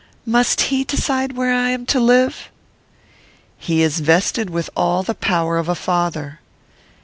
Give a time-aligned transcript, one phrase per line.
[0.25, 2.49] "Must he decide where I am to live?"
[3.59, 6.39] "He is vested with all the power of a father."